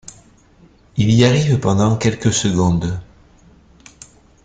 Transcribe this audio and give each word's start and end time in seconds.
Il 0.97 1.11
y 1.11 1.25
arrive 1.25 1.59
pendant 1.59 1.95
quelques 1.95 2.33
secondes. 2.33 2.99